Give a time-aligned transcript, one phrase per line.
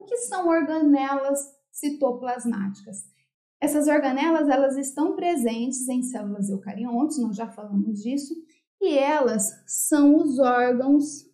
[0.00, 1.38] O que são organelas
[1.70, 3.04] citoplasmáticas?
[3.60, 8.34] Essas organelas elas estão presentes em células eucariontes, nós já falamos disso,
[8.80, 11.31] e elas são os órgãos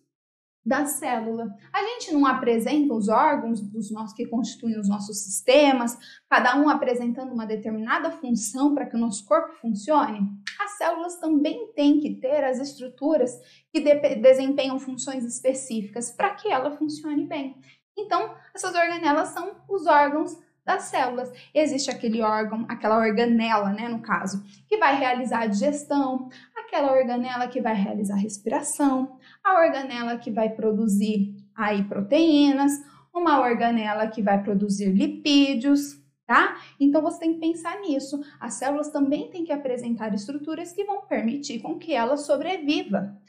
[0.65, 1.47] da célula.
[1.73, 5.97] A gente não apresenta os órgãos dos nossos que constituem os nossos sistemas,
[6.29, 10.19] cada um apresentando uma determinada função para que o nosso corpo funcione.
[10.59, 13.39] As células também têm que ter as estruturas
[13.71, 17.55] que de desempenham funções específicas para que ela funcione bem.
[17.97, 20.37] Então, essas organelas são os órgãos
[20.69, 21.31] das células.
[21.51, 26.29] Existe aquele órgão, aquela organela, né, no caso, que vai realizar a digestão,
[26.69, 32.71] aquela organela que vai realizar respiração, a organela que vai produzir aí proteínas,
[33.13, 36.61] uma organela que vai produzir lipídios, tá?
[36.79, 38.21] Então você tem que pensar nisso.
[38.39, 43.19] As células também têm que apresentar estruturas que vão permitir com que ela sobreviva.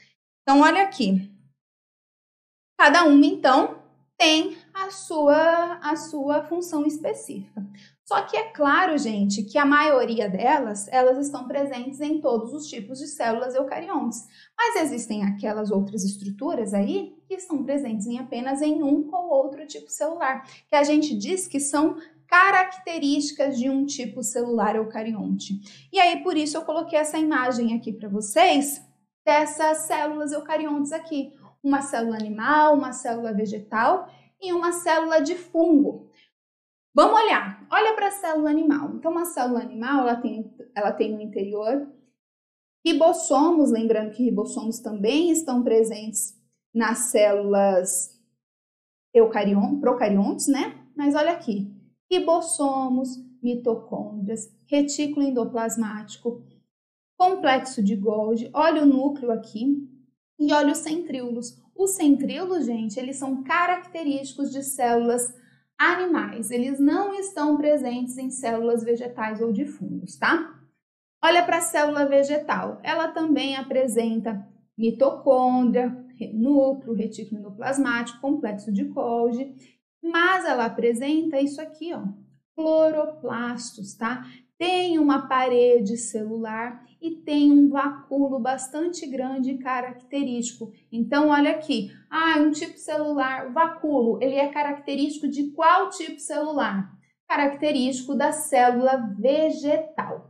[0.43, 1.31] Então olha aqui.
[2.79, 3.81] Cada uma então
[4.17, 7.65] tem a sua, a sua função específica.
[8.11, 12.67] Só que é claro, gente, que a maioria delas, elas estão presentes em todos os
[12.67, 14.27] tipos de células eucariontes.
[14.57, 19.65] Mas existem aquelas outras estruturas aí que estão presentes em apenas em um ou outro
[19.65, 21.95] tipo celular, que a gente diz que são
[22.27, 25.61] características de um tipo celular eucarionte.
[25.89, 28.85] E aí, por isso, eu coloquei essa imagem aqui para vocês
[29.25, 31.31] dessas células eucariontes aqui
[31.63, 34.09] uma célula animal, uma célula vegetal
[34.41, 36.10] e uma célula de fungo.
[36.93, 37.65] Vamos olhar.
[37.71, 38.95] Olha para a célula animal.
[38.95, 41.87] Então, uma célula animal, ela tem, ela tem no interior
[42.85, 46.35] ribossomos, lembrando que ribossomos também estão presentes
[46.73, 48.19] nas células
[49.13, 50.83] eucarion, procariontes, né?
[50.95, 51.71] Mas olha aqui,
[52.11, 56.43] ribossomos, mitocôndrias, retículo endoplasmático,
[57.17, 59.87] complexo de Golgi, olha o núcleo aqui,
[60.39, 61.61] e olha os centríolos.
[61.75, 65.31] Os centríolos, gente, eles são característicos de células
[65.81, 66.51] animais.
[66.51, 70.59] Eles não estão presentes em células vegetais ou de fungos, tá?
[71.23, 72.79] Olha para a célula vegetal.
[72.83, 74.47] Ela também apresenta
[74.77, 75.95] mitocôndria,
[76.33, 79.55] núcleo, retículo endoplasmático, complexo de Golgi,
[80.03, 82.03] mas ela apresenta isso aqui, ó,
[82.55, 84.25] cloroplastos, tá?
[84.61, 90.71] Tem uma parede celular e tem um vacúolo bastante grande e característico.
[90.91, 96.95] Então, olha aqui, ah, um tipo celular, vacúolo, ele é característico de qual tipo celular?
[97.27, 100.29] Característico da célula vegetal.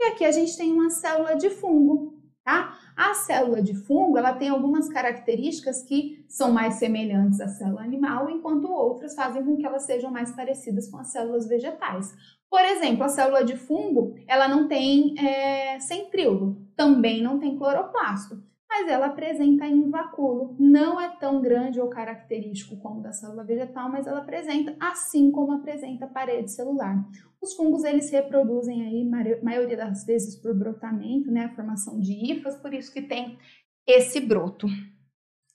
[0.00, 2.78] E aqui a gente tem uma célula de fungo, tá?
[2.98, 8.28] A célula de fungo, ela tem algumas características que são mais semelhantes à célula animal,
[8.28, 12.12] enquanto outras fazem com que elas sejam mais parecidas com as células vegetais.
[12.50, 18.42] Por exemplo, a célula de fungo, ela não tem é, centríolo, também não tem cloroplasto,
[18.68, 20.54] mas ela apresenta invacúolo.
[20.58, 25.52] Não é tão grande ou característico como da célula vegetal, mas ela apresenta, assim como
[25.52, 27.02] apresenta a parede celular.
[27.40, 29.08] Os fungos, eles se reproduzem aí,
[29.42, 33.38] maioria das vezes, por brotamento, né, a formação de hifas, por isso que tem
[33.86, 34.66] esse broto,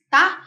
[0.10, 0.42] tá?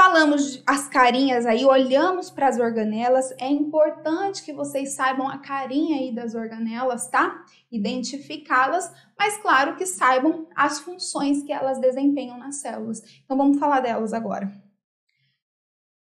[0.00, 3.32] Falamos as carinhas aí, olhamos para as organelas.
[3.32, 7.44] É importante que vocês saibam a carinha aí das organelas, tá?
[7.68, 13.02] Identificá-las, mas claro que saibam as funções que elas desempenham nas células.
[13.24, 14.48] Então vamos falar delas agora.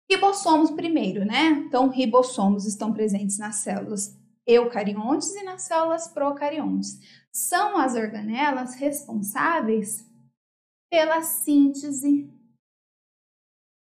[0.09, 1.50] Ribossomos primeiro, né?
[1.68, 7.00] Então, ribossomos estão presentes nas células eucariontes e nas células procariontes.
[7.32, 10.03] São as organelas responsáveis
[10.90, 12.33] pela síntese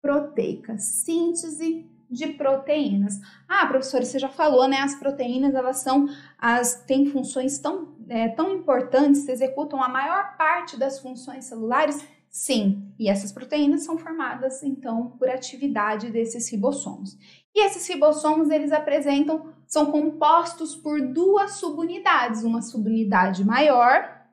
[0.09, 3.21] proteica, síntese de proteínas.
[3.47, 4.79] Ah, professora, você já falou, né?
[4.79, 6.09] As proteínas elas são
[6.39, 12.03] as têm funções tão é, tão importantes, executam a maior parte das funções celulares.
[12.31, 17.19] Sim, e essas proteínas são formadas então por atividade desses ribossomos.
[17.55, 24.25] E esses ribossomos eles apresentam são compostos por duas subunidades, uma subunidade maior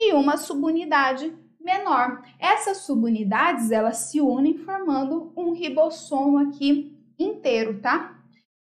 [0.00, 1.30] e uma subunidade
[1.68, 2.22] menor.
[2.38, 8.14] Essas subunidades, elas se unem formando um ribossomo aqui inteiro, tá?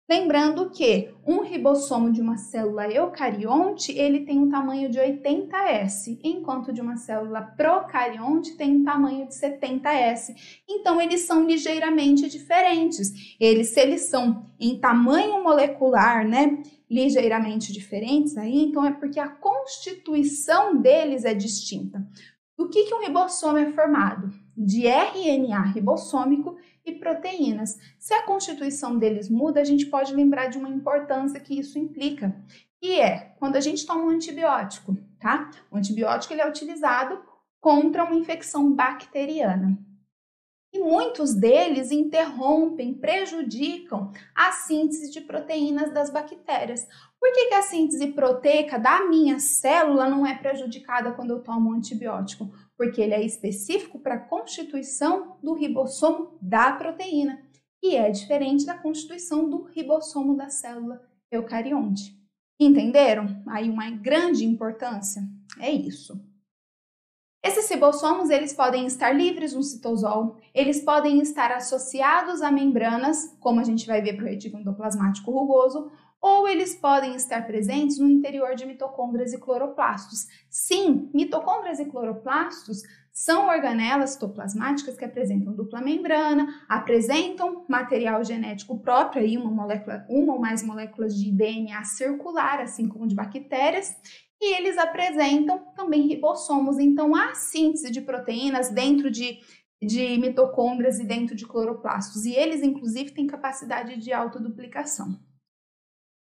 [0.07, 6.71] Lembrando que um ribossomo de uma célula eucarionte, ele tem um tamanho de 80S, enquanto
[6.71, 10.35] de uma célula procarionte tem um tamanho de 70S.
[10.69, 13.35] Então, eles são ligeiramente diferentes.
[13.39, 19.27] Eles, se eles são em tamanho molecular, né, ligeiramente diferentes aí, então é porque a
[19.27, 22.07] constituição deles é distinta.
[22.57, 24.33] Do que, que um ribossomo é formado?
[24.55, 27.77] De RNA ribossômico e proteínas.
[27.99, 32.35] Se a constituição deles muda, a gente pode lembrar de uma importância que isso implica,
[32.79, 35.49] que é quando a gente toma um antibiótico, tá?
[35.69, 37.19] O antibiótico ele é utilizado
[37.59, 39.77] contra uma infecção bacteriana.
[40.71, 46.85] E muitos deles interrompem, prejudicam a síntese de proteínas das bactérias.
[47.25, 51.71] Por que, que a síntese proteica da minha célula não é prejudicada quando eu tomo
[51.71, 52.53] um antibiótico?
[52.77, 57.41] Porque ele é específico para a constituição do ribossomo da proteína
[57.81, 61.01] e é diferente da constituição do ribossomo da célula
[61.31, 62.15] eucarionte.
[62.59, 63.41] Entenderam?
[63.47, 65.23] Aí uma grande importância
[65.59, 66.23] é isso.
[67.43, 73.59] Esses ribossomos eles podem estar livres no citosol, eles podem estar associados a membranas, como
[73.59, 75.91] a gente vai ver para o retículo endoplasmático rugoso,
[76.25, 80.25] ou eles podem estar presentes no interior de mitocôndrias e cloroplastos.
[80.49, 82.81] Sim, mitocôndrias e cloroplastos
[83.13, 90.33] são organelas citoplasmáticas que apresentam dupla membrana, apresentam material genético próprio, aí uma, molécula, uma
[90.33, 93.95] ou mais moléculas de DNA circular, assim como de bactérias,
[94.41, 96.79] e eles apresentam também ribossomos.
[96.79, 99.37] Então, há síntese de proteínas dentro de,
[99.79, 105.19] de mitocôndrias e dentro de cloroplastos, e eles, inclusive, têm capacidade de autoduplicação.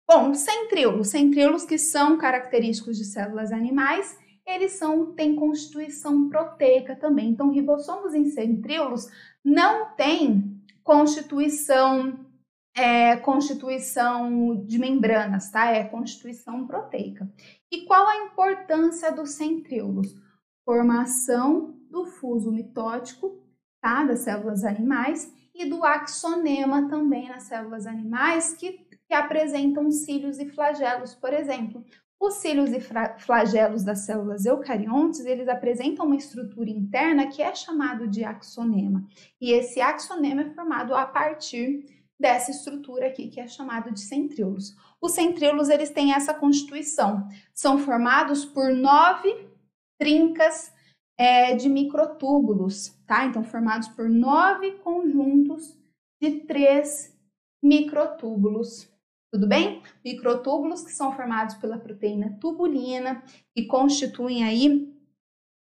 [0.09, 1.09] Bom, centríolos.
[1.09, 4.17] Centríolos que são característicos de células animais,
[4.47, 7.31] eles são, têm constituição proteica também.
[7.31, 9.09] Então, ribossomos em centríolos
[9.45, 12.25] não têm constituição
[12.77, 15.71] é, constituição de membranas, tá?
[15.71, 17.27] É constituição proteica.
[17.73, 20.15] E qual a importância dos centríolos?
[20.63, 23.43] Formação do fuso mitótico,
[23.81, 24.05] tá?
[24.05, 30.47] Das células animais e do axonema também nas células animais que, que apresentam cílios e
[30.49, 31.85] flagelos, por exemplo.
[32.19, 32.81] Os cílios e
[33.19, 39.07] flagelos das células eucariontes, eles apresentam uma estrutura interna que é chamado de axonema.
[39.41, 41.85] E esse axonema é formado a partir
[42.19, 44.75] dessa estrutura aqui que é chamado de centríolos.
[45.01, 49.47] Os centríolos eles têm essa constituição, são formados por nove
[49.99, 50.73] trincas
[51.19, 53.27] é, de microtúbulos, tá?
[53.27, 55.79] Então formados por nove conjuntos
[56.21, 57.15] de três
[57.63, 58.89] microtúbulos.
[59.37, 59.83] Tudo bem?
[60.03, 63.23] Microtúbulos que são formados pela proteína tubulina,
[63.55, 64.91] que constituem aí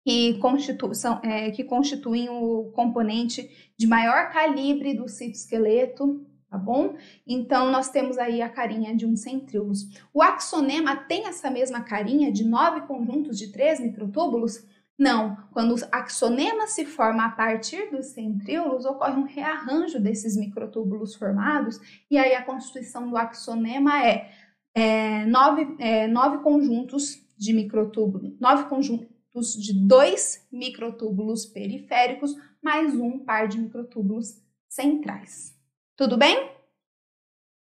[0.07, 6.95] que, constitu são, é, que constituem o componente de maior calibre do citoesqueleto, tá bom?
[7.27, 9.89] Então, nós temos aí a carinha de um centríolos.
[10.15, 14.65] O axonema tem essa mesma carinha de nove conjuntos de três microtúbulos?
[14.99, 21.17] Não, quando o axonema se forma a partir dos centríolos, ocorre um rearranjo desses microtúbulos
[21.17, 24.31] formados, e aí a constituição do axonema é,
[24.73, 33.19] é, nove, é nove conjuntos de microtúbulos, nove conjuntos de dois microtúbulos periféricos, mais um
[33.19, 35.59] par de microtúbulos centrais.
[35.97, 36.53] Tudo bem?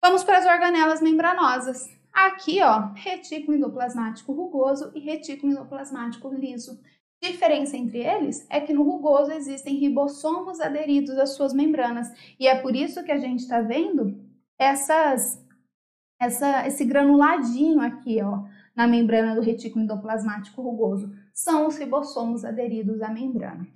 [0.01, 1.89] Vamos para as organelas membranosas.
[2.13, 6.81] Aqui, ó, retículo endoplasmático rugoso e retículo endoplasmático liso.
[7.21, 12.07] Diferença entre eles é que no rugoso existem ribossomos aderidos às suas membranas
[12.39, 14.17] e é por isso que a gente está vendo
[14.57, 15.45] essas,
[16.19, 18.43] essa, esse granuladinho aqui, ó,
[18.73, 21.13] na membrana do retículo endoplasmático rugoso.
[21.33, 23.67] São os ribossomos aderidos à membrana.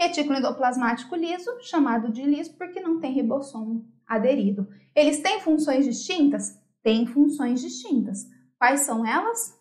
[0.00, 4.68] Retículo endoplasmático liso, chamado de liso porque não tem ribossomo aderido.
[4.94, 6.60] Eles têm funções distintas?
[6.82, 8.26] Têm funções distintas.
[8.58, 9.56] Quais são elas?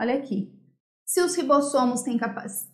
[0.00, 0.52] Olha aqui.
[1.12, 2.02] Se os ribossomos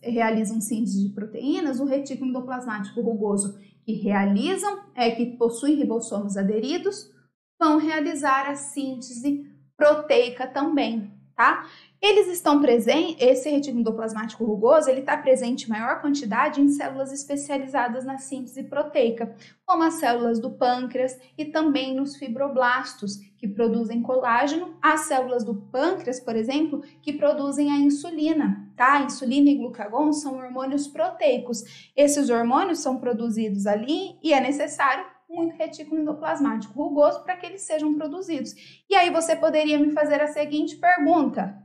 [0.01, 7.11] realizam síntese de proteínas, o retículo endoplasmático rugoso que realizam, é que possuem ribossomos aderidos,
[7.59, 11.67] vão realizar a síntese proteica também, tá?
[12.01, 17.11] Eles estão presentes, esse retículo endoplasmático rugoso, ele está presente em maior quantidade em células
[17.11, 24.01] especializadas na síntese proteica, como as células do pâncreas e também nos fibroblastos, que produzem
[24.01, 29.01] colágeno, as células do pâncreas, por exemplo, que produzem a insulina, tá?
[29.01, 31.91] Insulina e glucagon são hormônios proteicos.
[31.95, 37.61] Esses hormônios são produzidos ali e é necessário muito retículo endoplasmático rugoso para que eles
[37.61, 38.53] sejam produzidos.
[38.89, 41.55] E aí você poderia me fazer a seguinte pergunta: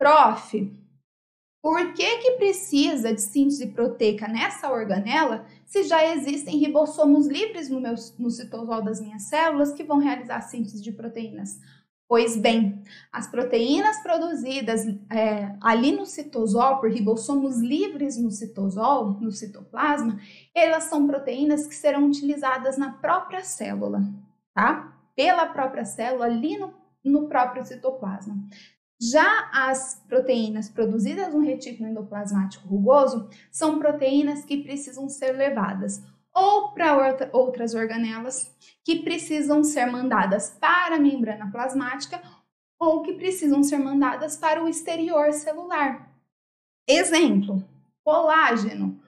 [0.00, 0.54] Prof,
[1.62, 7.78] por que que precisa de síntese proteica nessa organela se já existem ribossomos livres no,
[7.78, 11.60] meu, no citosol das minhas células que vão realizar síntese de proteínas?
[12.08, 19.30] Pois bem, as proteínas produzidas é, ali no citosol, por ribossomos livres no citosol, no
[19.30, 20.18] citoplasma,
[20.54, 24.02] elas são proteínas que serão utilizadas na própria célula,
[24.54, 24.98] tá?
[25.14, 26.72] Pela própria célula, ali no,
[27.04, 28.48] no próprio citoplasma.
[29.02, 36.02] Já as proteínas produzidas no retículo endoplasmático rugoso são proteínas que precisam ser levadas
[36.34, 38.54] ou para outras organelas
[38.84, 42.20] que precisam ser mandadas para a membrana plasmática
[42.78, 46.14] ou que precisam ser mandadas para o exterior celular.
[46.86, 47.64] Exemplo:
[48.04, 49.00] colágeno.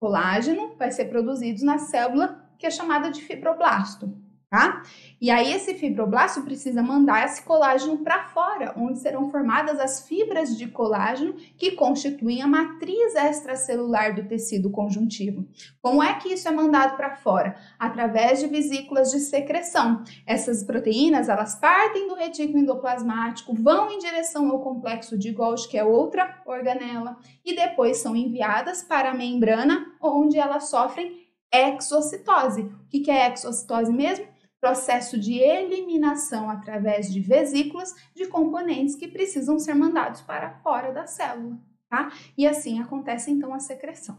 [0.00, 4.82] Colágeno vai ser produzido na célula que é chamada de fibroblasto tá?
[5.20, 10.58] E aí esse fibroblasto precisa mandar esse colágeno para fora, onde serão formadas as fibras
[10.58, 15.46] de colágeno que constituem a matriz extracelular do tecido conjuntivo.
[15.80, 17.54] Como é que isso é mandado para fora?
[17.78, 20.02] Através de vesículas de secreção.
[20.26, 25.78] Essas proteínas, elas partem do retículo endoplasmático, vão em direção ao complexo de Golgi, que
[25.78, 31.20] é outra organela, e depois são enviadas para a membrana, onde elas sofrem
[31.52, 32.62] exocitose.
[32.62, 34.29] O que é exocitose mesmo?
[34.60, 41.06] Processo de eliminação através de vesículas de componentes que precisam ser mandados para fora da
[41.06, 42.12] célula, tá?
[42.36, 44.16] E assim acontece então a secreção.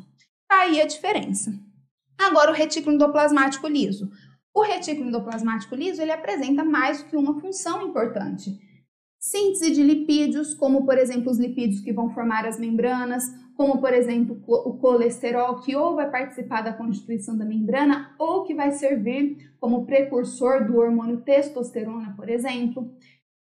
[0.47, 1.53] Tá aí a diferença.
[2.17, 4.11] Agora o retículo endoplasmático liso.
[4.53, 8.59] O retículo endoplasmático liso ele apresenta mais do que uma função importante.
[9.23, 13.23] Síntese de lipídios, como por exemplo os lipídios que vão formar as membranas,
[13.55, 18.55] como por exemplo o colesterol, que ou vai participar da constituição da membrana ou que
[18.55, 22.91] vai servir como precursor do hormônio testosterona, por exemplo.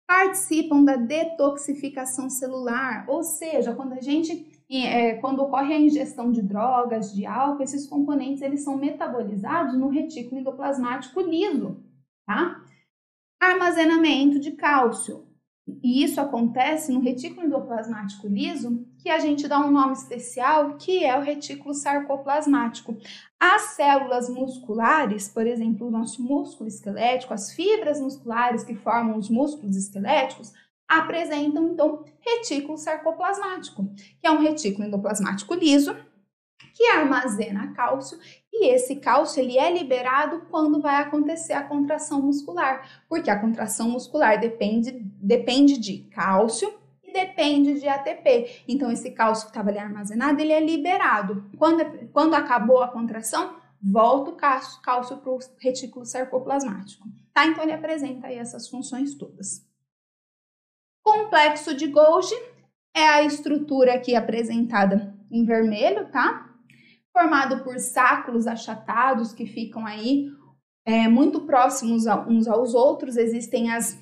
[0.08, 6.44] Participam da detoxificação celular, ou seja, quando a gente é, quando ocorre a ingestão de
[6.44, 11.84] drogas, de álcool, esses componentes eles são metabolizados no retículo endoplasmático liso,
[12.28, 12.64] tá?
[13.42, 15.33] Armazenamento de cálcio.
[15.82, 21.04] E isso acontece no retículo endoplasmático liso, que a gente dá um nome especial, que
[21.04, 22.98] é o retículo sarcoplasmático.
[23.40, 29.30] As células musculares, por exemplo, o nosso músculo esquelético, as fibras musculares que formam os
[29.30, 30.52] músculos esqueléticos,
[30.88, 33.90] apresentam então retículo sarcoplasmático,
[34.20, 35.96] que é um retículo endoplasmático liso
[36.74, 38.18] que armazena cálcio
[38.66, 44.40] esse cálcio ele é liberado quando vai acontecer a contração muscular, porque a contração muscular
[44.40, 48.64] depende, depende de cálcio e depende de ATP.
[48.68, 51.46] Então esse cálcio que estava ali armazenado, ele é liberado.
[51.58, 57.08] Quando, quando acabou a contração, volta o cálcio, cálcio para o retículo sarcoplasmático.
[57.34, 57.46] Tá?
[57.48, 59.66] Então ele apresenta aí essas funções todas.
[61.04, 62.36] Complexo de Golgi
[62.96, 66.53] é a estrutura aqui apresentada em vermelho, tá?
[67.14, 70.30] Formado por sacos achatados que ficam aí
[70.86, 73.16] é, muito próximos uns aos outros.
[73.16, 74.02] Existem as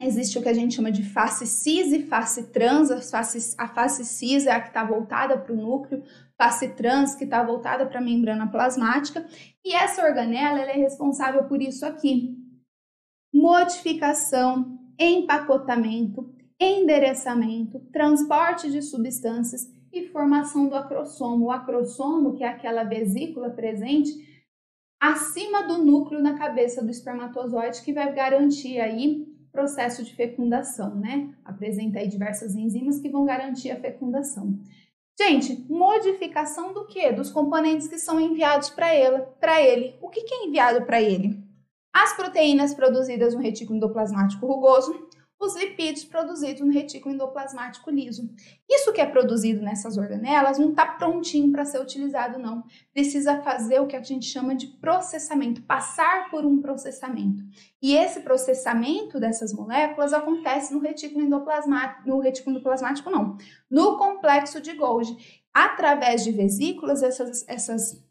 [0.00, 2.90] existe o que a gente chama de face cis e face trans.
[2.90, 6.02] A face, a face cis é a que está voltada para o núcleo,
[6.36, 9.24] face trans que está voltada para a membrana plasmática.
[9.64, 12.36] E essa organela é responsável por isso aqui:
[13.32, 21.46] modificação, empacotamento, endereçamento, transporte de substâncias e formação do acrossomo.
[21.46, 24.10] O acrossomo, que é aquela vesícula presente
[25.00, 31.34] acima do núcleo na cabeça do espermatozoide, que vai garantir aí processo de fecundação, né?
[31.44, 34.58] Apresenta aí diversas enzimas que vão garantir a fecundação.
[35.20, 37.12] Gente, modificação do que?
[37.12, 39.94] Dos componentes que são enviados para ele, para ele.
[40.00, 41.38] O que, que é enviado para ele?
[41.92, 45.06] As proteínas produzidas no retículo endoplasmático rugoso,
[45.44, 48.30] os lipídios produzidos no retículo endoplasmático liso.
[48.70, 52.62] Isso que é produzido nessas organelas não está prontinho para ser utilizado, não.
[52.92, 57.42] Precisa fazer o que a gente chama de processamento, passar por um processamento.
[57.82, 63.36] E esse processamento dessas moléculas acontece no retículo endoplasmático, no retículo endoplasmático não,
[63.68, 65.42] no complexo de Golgi.
[65.52, 68.02] Através de vesículas, essas, essas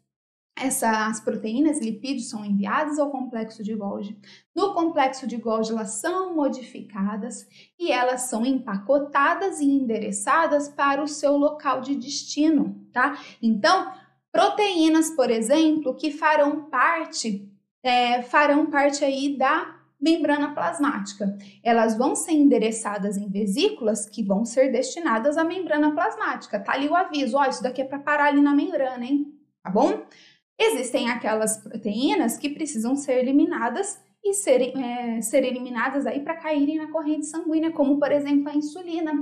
[0.56, 4.18] essas proteínas, lipídios, são enviadas ao complexo de Golgi.
[4.54, 7.46] No complexo de Golgi, elas são modificadas
[7.78, 13.18] e elas são empacotadas e endereçadas para o seu local de destino, tá?
[13.42, 13.92] Então,
[14.30, 17.50] proteínas, por exemplo, que farão parte,
[17.82, 21.38] é, farão parte aí da membrana plasmática.
[21.62, 26.58] Elas vão ser endereçadas em vesículas que vão ser destinadas à membrana plasmática.
[26.60, 29.32] Tá ali o aviso, ó, isso daqui é para parar ali na membrana, hein?
[29.62, 30.04] Tá bom?
[30.58, 36.76] Existem aquelas proteínas que precisam ser eliminadas e serem, é, ser eliminadas aí para caírem
[36.76, 39.12] na corrente sanguínea, como por exemplo a insulina,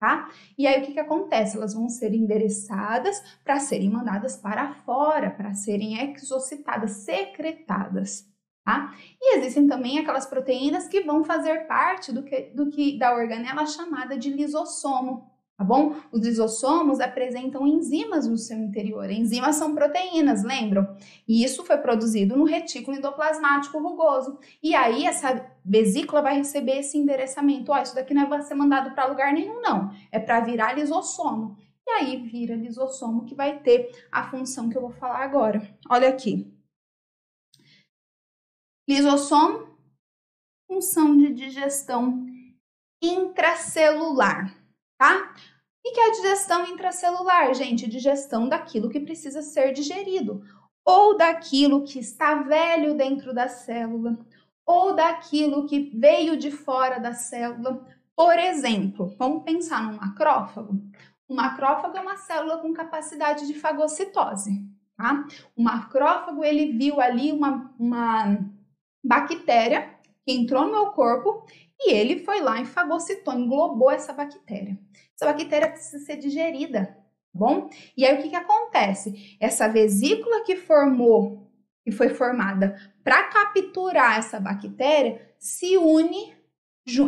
[0.00, 0.30] tá?
[0.56, 1.56] E aí o que, que acontece?
[1.56, 8.26] Elas vão ser endereçadas para serem mandadas para fora, para serem exocitadas, secretadas,
[8.64, 8.94] tá?
[9.20, 13.66] E existem também aquelas proteínas que vão fazer parte do que, do que da organela
[13.66, 15.96] chamada de lisossomo, tá bom?
[16.12, 19.10] Os lisossomos apresentam enzimas no seu interior.
[19.10, 20.96] Enzimas são proteínas, lembram?
[21.26, 24.38] E isso foi produzido no retículo endoplasmático rugoso.
[24.62, 27.72] E aí essa vesícula vai receber esse endereçamento.
[27.72, 29.90] Ó, isso daqui não vai ser mandado para lugar nenhum, não.
[30.12, 31.56] É para virar lisossomo.
[31.86, 35.62] E aí vira lisossomo que vai ter a função que eu vou falar agora.
[35.88, 36.52] Olha aqui.
[38.86, 39.74] Lisossomo,
[40.68, 42.26] função de digestão
[43.02, 44.65] intracelular
[44.98, 45.34] tá?
[45.84, 50.42] E que é a digestão intracelular, gente, digestão daquilo que precisa ser digerido,
[50.84, 54.18] ou daquilo que está velho dentro da célula,
[54.64, 57.86] ou daquilo que veio de fora da célula.
[58.16, 60.80] Por exemplo, vamos pensar num macrófago.
[61.28, 64.64] O macrófago é uma célula com capacidade de fagocitose.
[64.96, 65.26] Tá?
[65.56, 68.38] O macrófago ele viu ali uma, uma
[69.04, 71.44] bactéria que entrou no meu corpo
[71.78, 74.78] e ele foi lá e fagocitou, englobou essa bactéria.
[75.14, 76.94] Essa bactéria precisa ser digerida, tá
[77.32, 77.68] bom?
[77.96, 79.36] E aí o que, que acontece?
[79.40, 81.50] Essa vesícula que formou,
[81.84, 86.36] que foi formada para capturar essa bactéria, se une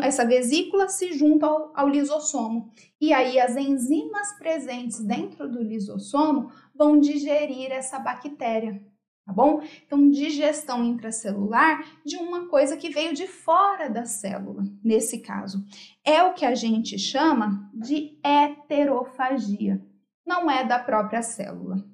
[0.03, 2.73] essa vesícula se junta ao, ao, lisossomo.
[3.01, 8.83] E aí as enzimas presentes dentro do lisossomo vão digerir essa bactéria,
[9.29, 9.63] tá bom?
[9.87, 15.63] Então, digestão intracelular de uma coisa que veio de fora da célula, nesse caso.
[16.03, 19.85] É o que a gente chama de heterofagia.
[20.27, 21.85] Não é da própria célula,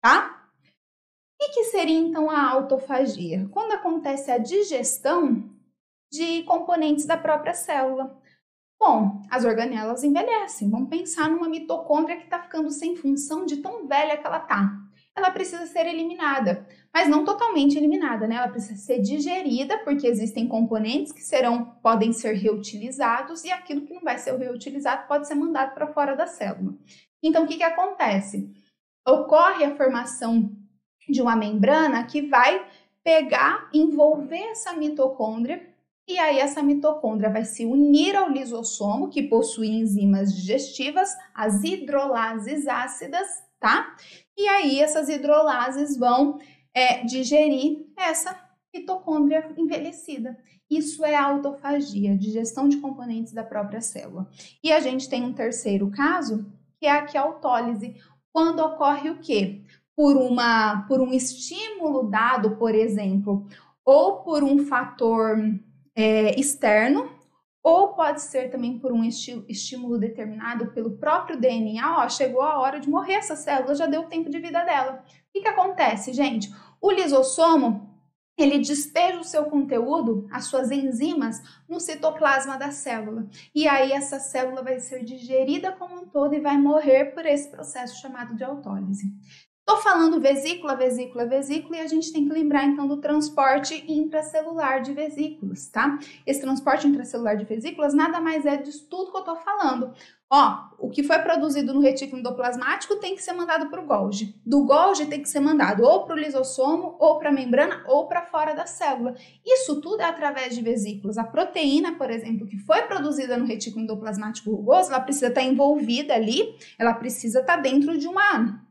[0.00, 0.48] tá?
[1.40, 3.48] E que seria então a autofagia?
[3.50, 5.52] Quando acontece a digestão
[6.12, 8.16] de componentes da própria célula.
[8.78, 10.70] Bom, as organelas envelhecem.
[10.70, 14.83] Vamos pensar numa mitocôndria que está ficando sem função de tão velha que ela está.
[15.16, 18.34] Ela precisa ser eliminada, mas não totalmente eliminada, né?
[18.36, 23.94] Ela precisa ser digerida, porque existem componentes que serão, podem ser reutilizados e aquilo que
[23.94, 26.74] não vai ser reutilizado pode ser mandado para fora da célula.
[27.22, 28.52] Então, o que, que acontece?
[29.06, 30.50] Ocorre a formação
[31.08, 32.66] de uma membrana que vai
[33.04, 35.74] pegar, envolver essa mitocôndria
[36.06, 42.68] e aí essa mitocôndria vai se unir ao lisossomo, que possui enzimas digestivas, as hidrolases
[42.68, 43.26] ácidas,
[43.64, 43.96] tá?
[44.36, 46.38] E aí essas hidrolases vão
[46.74, 48.38] é, digerir essa
[48.74, 50.36] mitocôndria envelhecida.
[50.70, 54.28] Isso é autofagia, digestão de componentes da própria célula.
[54.62, 56.44] E a gente tem um terceiro caso,
[56.78, 57.96] que é a quiautólise,
[58.30, 59.62] quando ocorre o quê?
[59.96, 63.46] Por, uma, por um estímulo dado, por exemplo,
[63.82, 65.38] ou por um fator
[65.96, 67.08] é, externo,
[67.64, 72.04] ou pode ser também por um estímulo determinado pelo próprio DNA.
[72.04, 75.02] Ó, chegou a hora de morrer essa célula, já deu o tempo de vida dela.
[75.02, 76.54] O que, que acontece, gente?
[76.78, 77.90] O lisossomo
[78.36, 83.26] ele despeja o seu conteúdo, as suas enzimas, no citoplasma da célula.
[83.54, 87.48] E aí essa célula vai ser digerida como um todo e vai morrer por esse
[87.48, 89.06] processo chamado de autólise.
[89.66, 94.82] Estou falando vesícula, vesícula, vesícula, e a gente tem que lembrar então do transporte intracelular
[94.82, 95.98] de vesículas, tá?
[96.26, 99.94] Esse transporte intracelular de vesículas nada mais é disso tudo que eu estou falando.
[100.30, 104.38] Ó, o que foi produzido no retículo endoplasmático tem que ser mandado para o Golgi.
[104.44, 108.06] Do Golgi tem que ser mandado ou para o lisossomo, ou para a membrana, ou
[108.06, 109.14] para fora da célula.
[109.46, 111.16] Isso tudo é através de vesículas.
[111.16, 116.12] A proteína, por exemplo, que foi produzida no retículo endoplasmático rugoso, ela precisa estar envolvida
[116.12, 118.62] ali, ela precisa estar dentro de uma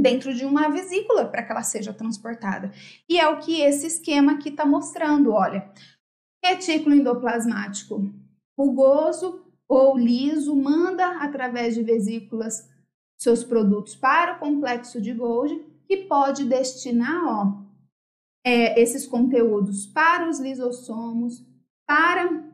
[0.00, 2.72] dentro de uma vesícula para que ela seja transportada.
[3.08, 5.70] E é o que esse esquema aqui está mostrando, olha.
[6.44, 8.12] Retículo endoplasmático
[8.58, 12.68] rugoso ou liso manda através de vesículas
[13.16, 17.62] seus produtos para o complexo de Golgi, que pode destinar ó,
[18.44, 21.42] é, esses conteúdos para os lisossomos,
[21.86, 22.44] para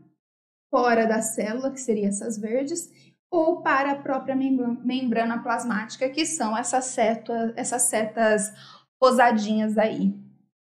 [0.70, 6.56] fora da célula, que seriam essas verdes, ou para a própria membrana plasmática, que são
[6.56, 8.52] essas, seta, essas setas
[8.98, 10.12] posadinhas aí.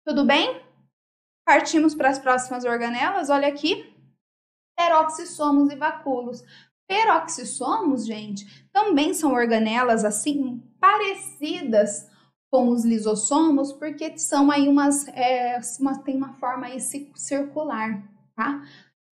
[0.05, 0.61] Tudo bem?
[1.45, 3.29] Partimos para as próximas organelas.
[3.29, 3.93] Olha aqui.
[4.75, 6.43] Peroxissomos e vacúolos.
[6.87, 12.09] Peroxissomos, gente, também são organelas assim parecidas
[12.49, 18.01] com os lisossomos, porque são aí umas, é, uma, tem uma forma aí circular,
[18.35, 18.63] tá?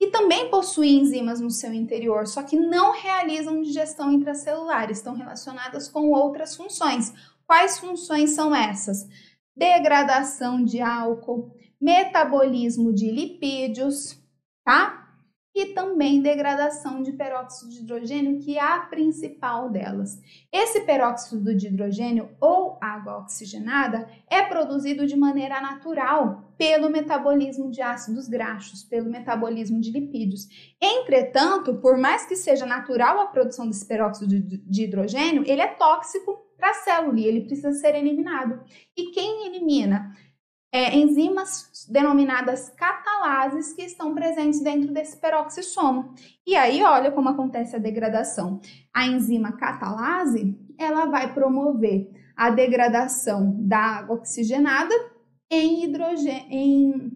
[0.05, 5.87] E também possuem enzimas no seu interior, só que não realizam digestão intracelular, estão relacionadas
[5.89, 7.11] com outras funções.
[7.47, 9.07] Quais funções são essas?
[9.55, 14.19] Degradação de álcool, metabolismo de lipídios,
[14.63, 15.04] tá?
[15.55, 20.21] E também degradação de peróxido de hidrogênio, que é a principal delas.
[20.51, 27.81] Esse peróxido de hidrogênio ou água oxigenada é produzido de maneira natural pelo metabolismo de
[27.81, 30.47] ácidos graxos, pelo metabolismo de lipídios.
[30.81, 36.45] Entretanto, por mais que seja natural a produção desse peróxido de hidrogênio, ele é tóxico
[36.57, 38.61] para a célula e ele precisa ser eliminado.
[38.97, 40.11] E quem elimina?
[40.75, 46.13] É, enzimas denominadas catalases que estão presentes dentro desse peroxissomo.
[46.45, 48.59] E aí, olha como acontece a degradação.
[48.93, 54.93] A enzima catalase, ela vai promover a degradação da água oxigenada
[55.49, 57.11] em hidrogênio, em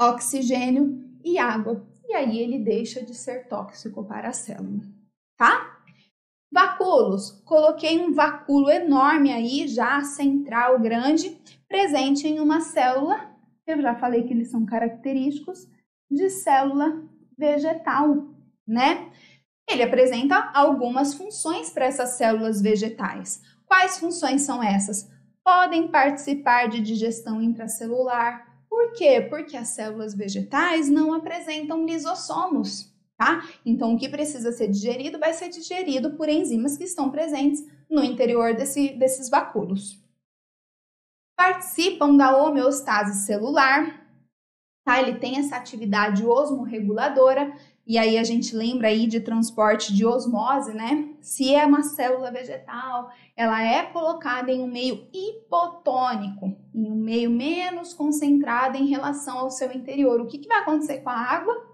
[0.00, 1.84] oxigênio e água.
[2.08, 4.84] E aí ele deixa de ser tóxico para a célula,
[5.36, 5.67] tá?
[7.44, 13.30] Coloquei um vacúolo enorme aí, já central, grande, presente em uma célula.
[13.66, 15.68] Eu já falei que eles são característicos
[16.10, 17.02] de célula
[17.36, 18.28] vegetal,
[18.66, 19.10] né?
[19.68, 23.42] Ele apresenta algumas funções para essas células vegetais.
[23.66, 25.10] Quais funções são essas?
[25.44, 28.46] Podem participar de digestão intracelular.
[28.68, 29.20] Por quê?
[29.28, 33.42] Porque as células vegetais não apresentam lisossomos, tá?
[33.66, 38.04] Então, o que precisa ser digerido vai ser digerido por enzimas que estão presentes no
[38.04, 40.00] interior desse, desses vacúolos.
[41.36, 44.06] Participam da homeostase celular,
[44.84, 45.02] tá?
[45.02, 47.52] Ele tem essa atividade osmorreguladora,
[47.84, 51.08] e aí a gente lembra aí de transporte de osmose, né?
[51.20, 57.30] Se é uma célula vegetal, ela é colocada em um meio hipotônico, em um meio
[57.30, 60.20] menos concentrado em relação ao seu interior.
[60.20, 61.67] O que, que vai acontecer com a água?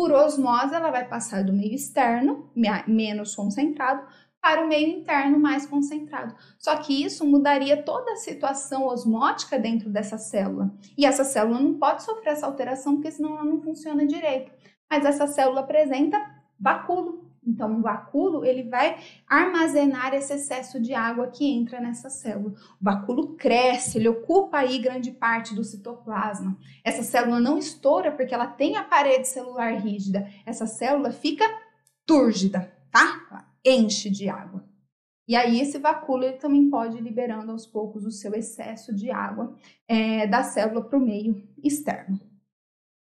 [0.00, 2.50] Por osmose, ela vai passar do meio externo,
[2.86, 4.02] menos concentrado,
[4.40, 6.34] para o meio interno mais concentrado.
[6.58, 10.72] Só que isso mudaria toda a situação osmótica dentro dessa célula.
[10.96, 14.50] E essa célula não pode sofrer essa alteração, porque senão ela não funciona direito
[14.90, 16.18] mas essa célula apresenta
[16.58, 17.29] vacúolo.
[17.46, 22.54] Então, o vacúolo ele vai armazenar esse excesso de água que entra nessa célula.
[22.80, 26.58] O vacúolo cresce, ele ocupa aí grande parte do citoplasma.
[26.84, 30.28] Essa célula não estoura porque ela tem a parede celular rígida.
[30.44, 31.44] Essa célula fica
[32.06, 33.26] túrgida, tá?
[33.30, 34.62] Ela enche de água.
[35.26, 39.10] E aí esse vacúolo ele também pode ir liberando aos poucos o seu excesso de
[39.10, 42.20] água é, da célula para o meio externo.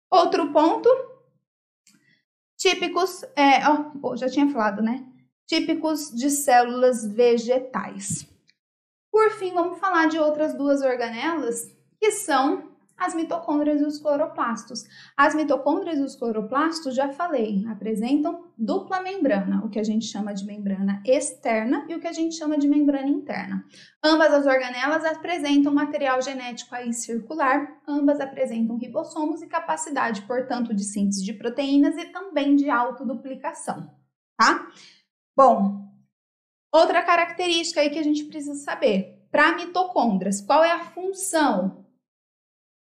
[0.08, 0.88] Outro ponto
[2.62, 3.60] típicos, é,
[4.14, 5.04] já tinha falado, né?
[5.48, 8.24] Típicos de células vegetais.
[9.10, 14.84] Por fim, vamos falar de outras duas organelas, que são as mitocôndrias e os cloroplastos.
[15.16, 20.32] As mitocôndrias e os cloroplastos, já falei, apresentam dupla membrana, o que a gente chama
[20.32, 23.64] de membrana externa e o que a gente chama de membrana interna.
[24.02, 30.84] Ambas as organelas apresentam material genético aí circular, ambas apresentam ribossomos e capacidade, portanto, de
[30.84, 33.90] síntese de proteínas e também de autoduplicação,
[34.38, 34.68] tá?
[35.36, 35.88] Bom,
[36.72, 39.18] outra característica aí que a gente precisa saber.
[39.30, 41.86] Para mitocôndrias, qual é a função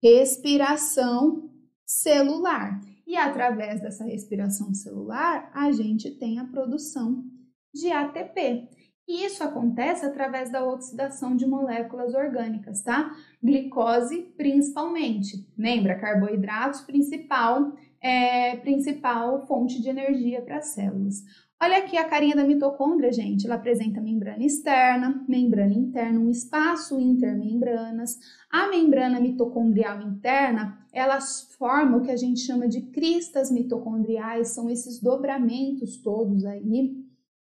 [0.04, 1.48] respiração
[1.86, 2.78] celular.
[3.06, 7.24] E através dessa respiração celular, a gente tem a produção
[7.72, 8.68] de ATP.
[9.08, 13.12] E isso acontece através da oxidação de moléculas orgânicas, tá?
[13.42, 15.46] Glicose principalmente.
[15.56, 21.22] Lembra, carboidratos principal é principal fonte de energia para as células.
[21.64, 23.46] Olha aqui a carinha da mitocôndria, gente.
[23.46, 28.18] Ela apresenta membrana externa, membrana interna, um espaço intermembranas.
[28.50, 34.68] A membrana mitocondrial interna, elas formam o que a gente chama de cristas mitocondriais, são
[34.68, 36.94] esses dobramentos todos aí,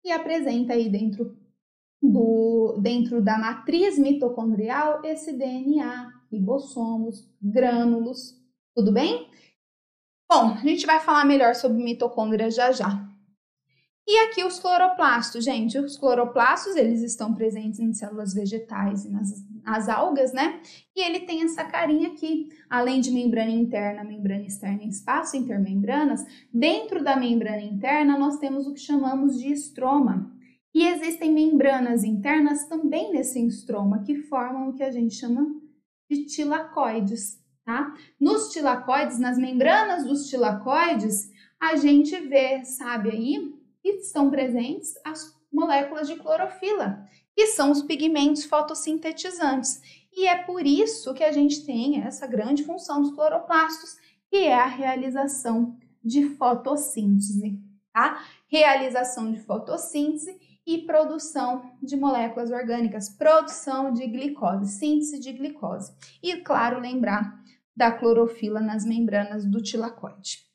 [0.02, 1.36] e apresenta aí dentro
[2.02, 8.34] do dentro da matriz mitocondrial esse DNA, ribossomos, grânulos,
[8.74, 9.28] tudo bem?
[10.26, 13.05] Bom, a gente vai falar melhor sobre mitocôndria já já.
[14.08, 19.44] E aqui os cloroplastos, gente, os cloroplastos, eles estão presentes em células vegetais e nas,
[19.64, 20.60] nas algas, né?
[20.94, 26.24] E ele tem essa carinha aqui, além de membrana interna, membrana externa e espaço intermembranas,
[26.54, 30.32] dentro da membrana interna nós temos o que chamamos de estroma.
[30.72, 35.44] E existem membranas internas também nesse estroma que formam o que a gente chama
[36.08, 37.92] de tilacoides, tá?
[38.20, 41.28] Nos tilacoides, nas membranas dos tilacoides,
[41.60, 43.55] a gente vê, sabe aí,
[43.86, 49.80] e estão presentes as moléculas de clorofila, que são os pigmentos fotossintetizantes.
[50.12, 53.96] E é por isso que a gente tem essa grande função dos cloroplastos,
[54.28, 57.60] que é a realização de fotossíntese,
[57.92, 58.24] tá?
[58.48, 65.92] Realização de fotossíntese e produção de moléculas orgânicas, produção de glicose, síntese de glicose.
[66.20, 67.40] E, claro, lembrar
[67.76, 70.46] da clorofila nas membranas do tilacoide.